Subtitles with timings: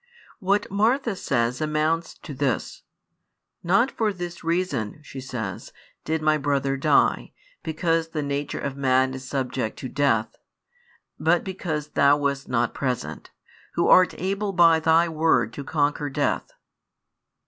[0.39, 2.81] What Martha says, amounts to this.
[3.61, 5.71] "Not for this reason," she says,
[6.05, 10.37] "did my brother die, because the nature of man is subject to death;
[11.19, 13.29] but because Thou wast not present,
[13.75, 16.51] Who art able by Thy word to conquer death."